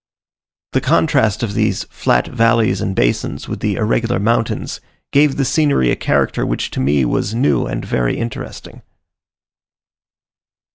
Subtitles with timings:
[0.71, 4.81] The contrast of these flat valleys and basins with the irregular mountains,
[5.11, 8.81] gave the scenery a character which to me was new and very interesting.